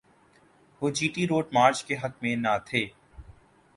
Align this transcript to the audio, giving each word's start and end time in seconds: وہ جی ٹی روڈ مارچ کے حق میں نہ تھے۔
وہ 0.81 0.89
جی 0.89 1.07
ٹی 1.07 1.27
روڈ 1.27 1.45
مارچ 1.53 1.83
کے 1.83 1.95
حق 2.03 2.13
میں 2.21 2.35
نہ 2.35 2.57
تھے۔ 2.65 2.85